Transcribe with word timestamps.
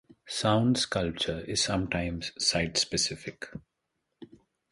Sound 0.27 0.79
sculpture 0.79 1.41
is 1.41 1.61
sometimes 1.63 2.31
site-specific. 2.39 3.53